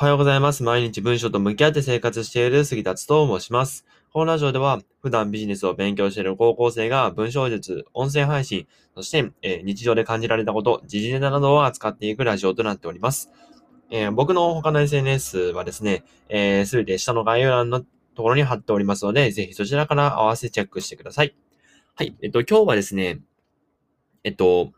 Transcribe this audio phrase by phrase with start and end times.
[0.00, 0.62] おはようございます。
[0.62, 3.84] 毎日文章と向き合って生活している杉達と申します。
[4.14, 13.30] このラジオでは、普段ビジネスを勉強している高校生が文章術、音声配信、そして、えー、日常で感じられたこと、時事ネタなどを扱っていくラジオとなっております。
[13.90, 21.36] えー、僕の他の SNS はですね、す、えー、べ、て下の概要欄のところに貼っておりますので、ぜひそちらから合わせチェックしてください。
[21.94, 22.16] はい。
[22.22, 23.20] えっと、今日はですね、
[24.24, 24.72] えっと、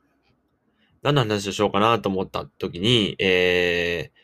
[1.02, 4.21] 何の話をしようかなと思った時に、えー、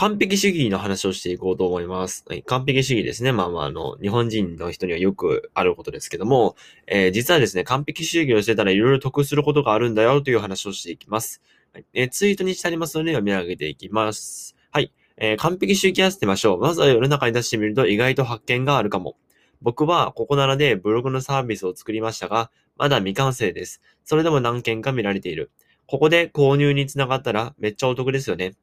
[0.00, 2.24] 完璧主義の話をしていこうと思います。
[2.26, 3.32] はい、完璧主義ですね。
[3.32, 11.42] まあまあ、あの、日本人の人にはよくあることですけども、えー、実はですね、完璧主義をしてたらいろいろ得することがあるんだよという話をしていきます。
[11.74, 14.56] はい、えー、ツイートにしてありますので読み上げていきます。
[14.70, 14.90] はい。
[15.18, 16.60] えー、完璧主義やってみましょう。
[16.60, 19.16] まずは世の中に出してみると意外と発見があるかも。
[19.60, 23.82] 僕はここならでブログのサービスを作りましたが、まだ未完成です。
[24.06, 25.50] それでも何件か見られている。
[25.84, 28.54] ここで購入につながったらめっちゃお得ですよね。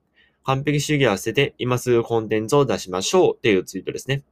[0.48, 4.24] 完璧主義は捨てて、今すぐコンテンツを出しましょうっていうツイートですね。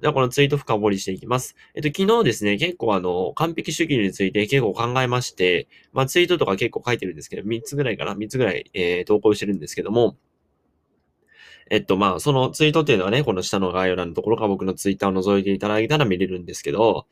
[0.00, 1.54] では、このツイート深掘りしていきます。
[1.76, 10.16] えっと、昨日ですね、結構あの、完璧主義について結構考えまして、まあ、ツイートとか結構書いてるんですけど、3つぐらいかな ?3 つぐらい、えー、投稿してるんですけども、
[11.70, 17.06] えっと、まあ、そのツイートっていうのはね、この下の概要欄のところが僕のツイッターを覗いていただいたら見れるんですけど、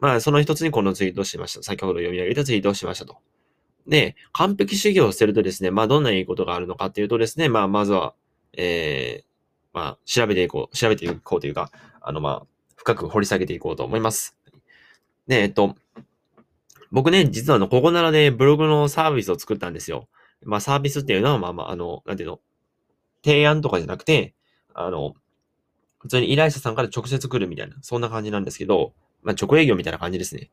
[0.00, 1.62] まあ、その一つにこのツイートをしました。
[1.62, 3.16] 先ほど読み上げたツイートをしましたと。
[3.86, 8.14] で、完璧主義をするとですね、まあ、どんないいことがあるのかっていうとですね、まあ、まずは、
[8.52, 9.24] えー、
[9.72, 14.36] まあ、調べていこう、調べていこうというか、あの、まあ、深く掘り下げていこうと思います。
[15.26, 15.76] で、えっと、
[16.90, 20.08] 僕ね、実はあの、ここならでブログのサービスを作ったんですよ。
[20.44, 22.40] まあ、サービスっていうのは、まあまあ、あの、なんていうの、
[23.24, 24.34] 提案とかじゃなくて、
[24.74, 25.14] あの、
[25.98, 30.50] 普通に依頼者さんから直接来るみたいな、そんな感じなんですけど、まあ、直営業みたいな感じですね。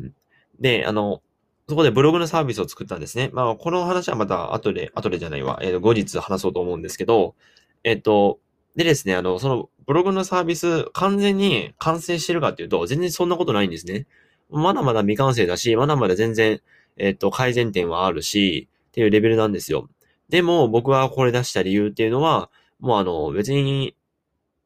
[0.00, 0.14] うん、
[0.60, 1.20] で、あの、
[1.68, 3.30] そこでブログのサービスを作ったんですね。
[3.32, 5.58] まあ、この話はまた後で、後でじゃないわ。
[5.62, 7.34] えっ、ー、と、後日話そうと思うんですけど、
[7.82, 8.38] えっ、ー、と、
[8.76, 14.06] でですね、あの、そのブログのサービス完全に完成してるかっていうと、全然そんなことないんですね。
[14.48, 16.60] まだまだ未完成だし、まだまだ全然、
[16.98, 19.88] えっ、ー、と、改善点はあるし、っていうレベルなんですよ。
[20.28, 23.96] でも、僕はこれ出した理由っていうのは、もうあの、別に、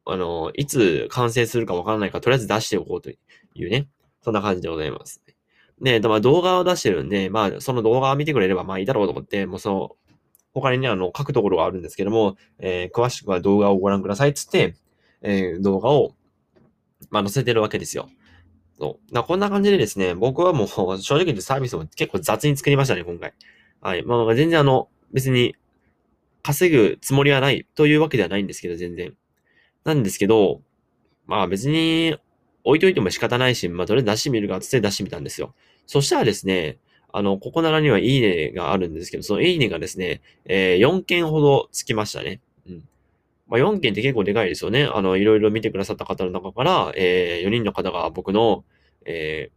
[0.05, 3.17] あの、いつ完成するかわからないから、とりあえず出しておこうとい
[3.67, 3.89] うね、
[4.23, 5.23] そんな感じでございます。
[5.81, 9.97] で、まあ動画を出してるんで、まあその動画を見てくれればまあいいだろうと思って、もうその、
[10.53, 14.75] 他にね、あの、書くところがあるんですけども、えー、詳しくは動画をご覧くださいっつって、
[15.23, 16.15] えー、動画を、
[17.11, 18.09] まあ載せてるわけですよ。
[18.79, 19.15] そう。
[19.15, 23.35] だこんな感じでですね、僕はもう正直言ってサービスを結構雑に作りましたね、今回。
[23.81, 24.03] はい。
[24.05, 25.55] まあ全然あの、別に
[26.43, 29.15] 稼ぐつもりはないというわけではないんですけど、全然。
[29.85, 30.63] なんですけど、
[31.27, 32.17] まあ別に
[32.65, 35.55] 置いといても仕方ないし、まあとりあえず出してみるかって出してみたんですよ。
[35.87, 36.79] そしたらですね、
[37.13, 42.41] あの、ここならにはいいねがあるんですけど、そのいいねがですね、えー、4件ほどつきましたね。
[42.69, 42.85] うん。
[43.49, 44.85] まあ、4件って結構でかいですよね。
[44.85, 48.65] あの、いろいろ見てくださった方の中から、えー、4人の方が僕の、
[49.05, 49.51] え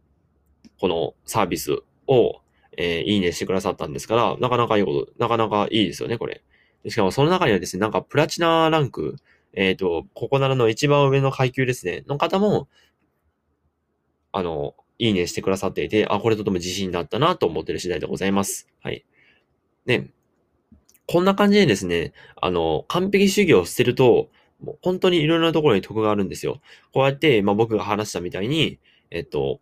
[0.66, 2.40] ー、このサービスを、
[2.76, 6.42] え、いいねしてくださったんですから、なかなかいいこと、なかなかいいですよね、これ。
[6.88, 9.16] しかもその中にはですね、なんかプラチナランク、
[9.52, 12.68] えっ、と、ここならの一番上の階級ですね、の方も、
[14.36, 18.68] あの、いいねしてくださっていて、あ、これとても自信だったなと思ってる次第でございます。
[18.82, 19.04] はい。
[19.86, 20.10] ね。
[21.06, 22.12] こんな感じでですね、
[22.42, 24.30] あの、完璧主義を捨てると、
[24.60, 26.60] もう本当にいろいろなところに得があるんですよ。
[26.92, 28.80] こうやって、まあ僕が話したみたいに、
[29.12, 29.60] えっと、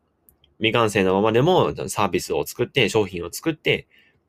[0.57, 3.89] 未完成のままでもサービスを作って、商品を作って、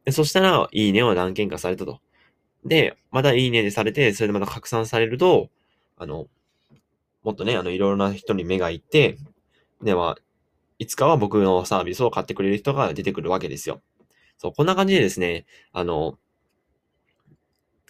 [0.09, 2.01] そしたら、いいねを何件かされたと。
[2.65, 5.49] で、またいいねでされて、それでまた拡散されると、
[5.97, 6.27] あの、
[7.23, 9.17] もっとね、あの、いろいろな人に目がいって、
[9.81, 10.17] では、
[10.83, 13.81] いつかは僕のサービスを買ってくれる人が出てくるわけですよ。
[14.37, 16.17] そう、こんな感じでですね、あの、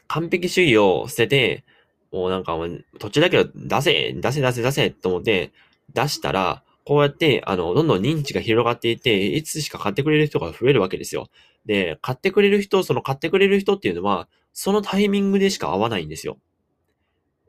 [0.08, 1.64] 完璧主義を捨てて、
[2.12, 5.52] もうなんかもう、途中だけど出せ、出せ、出せ、出せ、と思って
[5.96, 11.30] 出したら、こうやって、あの、どんどん認知が広がっていて、いつしか買ってくれる人が増えるわけですよ。
[11.66, 16.38] で、買ってくれる人、その買ってくれる人っていうのは、そのタイミングでしか合わないんですよ。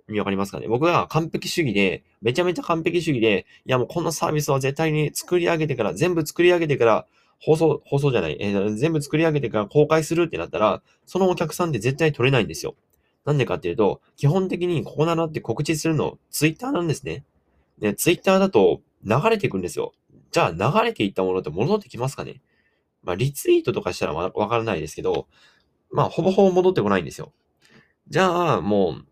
[0.08, 0.68] 見わかりますかね？
[0.68, 7.06] 僕が完璧主義で、めちゃめちゃ完璧主義で、いやもうこのサービスは絶対に作り上げてから、全部作り上げてから、
[7.40, 12.74] 放送、放送じゃない、えー、全部作り上げてから公開するってなったら、そのお客さんって絶対取れないんですよ。
[13.24, 17.24] なんでかっていうと、基本的にここならって告知するの、ツイッターなんですね。
[17.78, 19.92] で、ツイッターだと流れていくんですよ。
[20.30, 22.40] じゃあ流れていったものって戻ってきますかね？
[23.02, 25.26] まあ、リツイートとかしたらわからないですけど、
[25.90, 27.32] まあ、ほぼほぼ戻ってこないんですよ。
[28.08, 29.06] じゃあ、もう、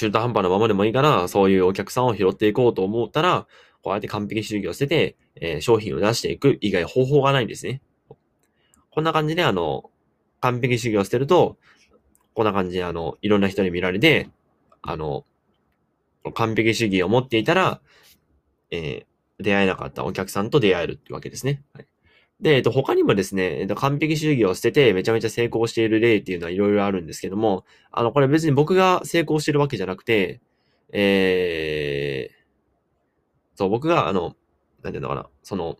[0.00, 3.46] 中途半端なままでもいいから、そういうお客さんを拾っていこうと思ったら、
[3.82, 7.82] こうやって完璧主義を捨てて、えー、商品を出していく以外方法がないんですね。
[8.90, 9.90] こんな感じで、あの、
[10.40, 11.58] 完璧主義を捨てると、
[12.32, 14.30] こんな感じで、あの、いろんな人に見られて、
[14.80, 15.26] あの、
[16.32, 17.82] 完璧主義を持っていたら、
[18.70, 21.62] えー、出会えなかったお客さんと出会えるってわけですね。
[21.74, 21.86] はい、
[22.40, 30.40] で、えっと、他にもですね、えっと、完璧主義を捨ててめちゃめちゃ成功している例っていうのはいろいろあるんですけども、あの、これ別に僕が成功してるわけじゃなくて、
[30.92, 34.34] えー、そう、僕が、あの、
[34.82, 35.76] なんていうのかな、その、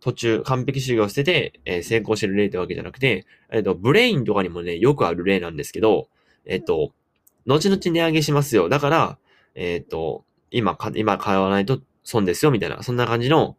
[0.00, 6.08] 途中、完璧主義を捨てて、えー、成功してる例ってわけじゃなくて、えっ、と、ブレインとかにもね、よくある例なんですけど、
[6.44, 6.92] えっ、と、
[7.46, 8.68] 後々値上げしますよ。
[8.68, 9.18] だから、
[9.54, 13.56] えっ、と、今か、今買わないと損ですよ、みたいな、そんな感じの、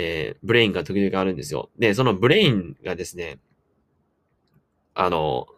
[0.00, 1.70] えー、ブレインが時々あるんですよ。
[1.76, 3.40] で、そのブレインがですね、
[4.94, 5.48] あの、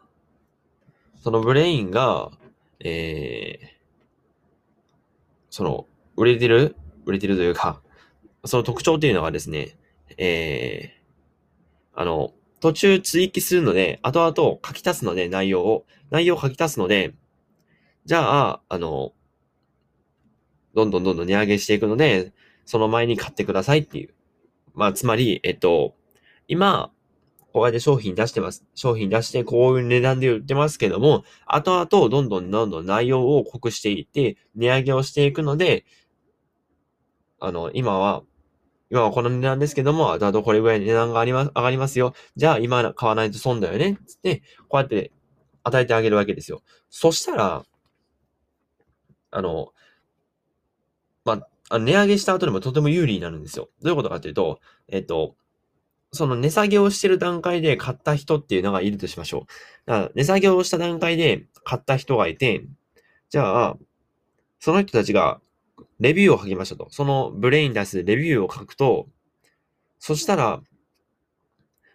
[1.22, 2.30] そのブレインが、
[2.78, 3.66] えー、
[5.50, 7.82] その、売れてる売れてるというか、
[8.46, 9.76] その特徴っていうのがですね、
[10.16, 15.84] えー、あの、途中追記するので、後々書き足すので、内容を。
[16.10, 17.12] 内容を書き足すので、
[18.06, 19.12] じゃあ、あの、
[20.74, 22.32] どんどんどんどん値上げしていくので、
[22.64, 24.14] その前に買ってくださいっていう。
[24.80, 25.94] まあ、つまり、えっと、
[26.48, 26.90] 今、
[27.52, 28.64] こうやって商品出してます。
[28.74, 35.84] 商品出して、こういう値段で売ってますけども、後々どんどんどんどん内容を濃くしていって、値上げをしていくので、
[37.40, 38.22] あの、今は、
[38.90, 42.14] 今はこの値段ですけども、後々これぐらい値段があります、上がりますよ。
[42.36, 43.98] じゃあ今買わないと損だよね。
[44.06, 45.12] つって、こうやって
[45.62, 46.62] 与えてあげるわけですよ。
[46.88, 47.64] そしたら、
[49.30, 49.74] あの、
[51.70, 53.70] まあ、値上げした後でもとても有利になるんですよ。
[53.80, 55.36] どういうことかというと、えっと、
[56.12, 59.46] その値下げをしてる段階で買った人っていうのがいるとしましょ
[59.86, 59.90] う。
[59.90, 62.64] だから値下げをした段階で買った人がいて、
[63.30, 63.76] じゃあ、
[64.58, 65.40] その人たちが
[66.00, 66.88] レビューを書きましたと。
[66.90, 69.06] そのブレインに対すレビューを書くと、
[70.00, 70.60] そしたら、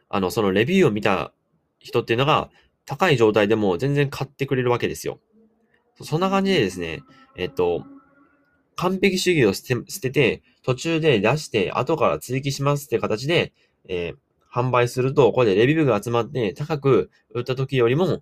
[0.07, 1.33] あの、そのレビューを見た
[1.80, 2.50] 人っていうのが
[2.86, 5.19] 高い状態でも全然買ってくれるわけですよ。
[6.01, 7.01] そんな感じでですね、
[7.36, 7.83] えっと、
[8.75, 13.54] 完璧主義を捨て捨てて、途中で出して、後から追記しますって形で、
[13.88, 14.16] えー、
[14.54, 18.22] 販売すると、これでレビューが集まって、高く売った時よりも、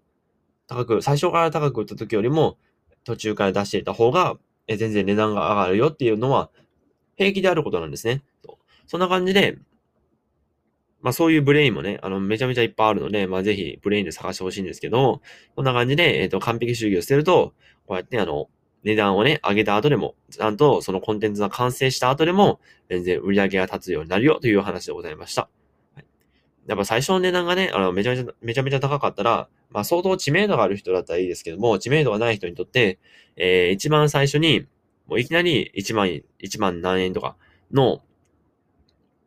[0.68, 2.58] 高く、最初から高く売った時よりも、
[3.04, 6.50] 途中から出していた方が、え全然値段が上がるよっていうのは、
[7.18, 8.24] 平気であることなんですね。
[8.88, 9.58] そんな感じで、
[11.02, 15.22] まあそういうブレインもね、あの、めちゃめちゃいっぱいあるので、まあぜひブレインで探してほしいんですけど、
[15.56, 17.54] こんな感じで、えっ、ー、と、完璧主義を捨てると、
[17.86, 18.50] こうやってあの、
[18.84, 22.60] 値段をね、上げた後でも、ちゃんとそのコンテンツが完成した後でも、
[22.90, 25.50] 全然売り上げが立つようになるよという話でございました。
[25.96, 26.06] はい、
[26.68, 33.00] やっぱ最初の値段がね、あの、めちゃめちゃ、めちゃめちゃ高かったら、まあ相当知名度がある人だったらいいですけども、知名度がない人にとって、
[33.38, 34.68] えー、一番最初に、
[35.08, 37.36] もういきなり1万、1万何円とか
[37.72, 38.02] の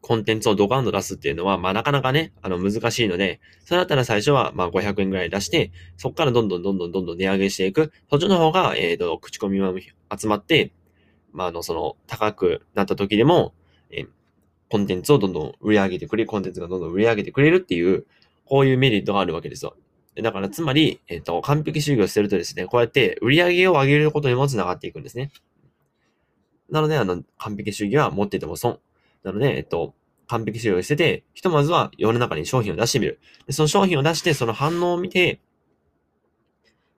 [0.07, 7.91] コンテンツをドカンと出すっていうのは、まあなかなかね、あの難しいので、それだったら最初はまあ500円ぐらい出して、そこからどんどんどんどんどんどん値上げしていく。
[8.09, 9.75] 途中の方が、えっ、ー、と、口コミも
[10.17, 10.71] 集まって、
[11.33, 13.53] まああの、その、高くなった時でも、
[13.91, 14.09] えー、
[14.71, 18.07] コンテンツをどんどん売り上げてくれ、コンテンツがどんどん売り上げてくれるっていう、
[18.45, 19.75] こういうメリットがあるわけですよ。
[20.23, 25.33] だから、つまり、えっ、ー、と、完璧主義をしてるとですね、こうやって売り上げを上げることにもつながっていくんですね。
[26.71, 28.79] なので、あの、完璧主義は持ってても損。
[29.27, 29.93] なので、えっと、
[30.29, 33.19] 完璧主義をしてて、ひとまずは世の中に商品を出してみる。
[33.49, 35.41] でその商品を出して、その反応を見て、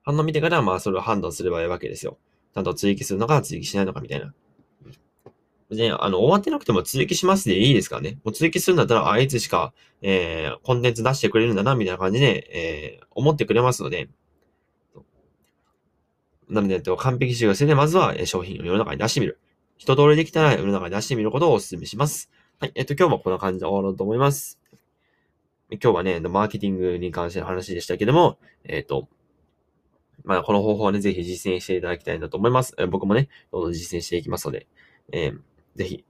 [0.03, 2.19] 反応を見てから、まあ、それを判断すればいいわけですよ。
[2.55, 4.35] ちゃんと追記するのか、追記しないのか、みたいな。
[5.71, 8.19] 別に、あの、終わってなくても追記しますでいいですからね。
[8.25, 14.11] もう追記するんだったら、あいつしか、えー、コンテンツ出してくれるんだな、みたいな感じで、えー、思ってくれますので、
[16.51, 19.39] なので、完璧主義をして、まずは商品を世の中に出してみる。
[19.79, 22.31] 一通りできたら世の中に出してみることをお勧めします。
[22.61, 22.73] はい。
[22.75, 24.59] えっと、今日もこんな感じで終わろうと思います。
[25.71, 29.09] 今日はね、マーケティングに関しての話でしたけども、えっと、
[30.25, 32.75] まあ、この方法はね、ぜひ実践していただきたいなと思います。
[32.79, 34.67] え僕もね、どんどん実践していきますので、
[35.13, 35.39] えー、
[35.77, 36.05] ぜひ、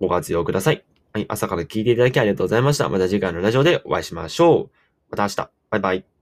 [0.00, 0.84] ご活用ください。
[1.12, 1.26] はい。
[1.28, 2.88] 朝から聞いていただきありがとうございました。
[2.88, 4.70] また次回のラジオでお会いしましょう。
[5.10, 5.50] また明日。
[5.70, 6.19] バイバイ。